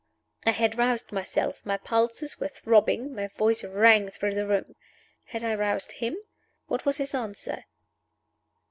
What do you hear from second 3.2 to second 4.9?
voice rang through the room.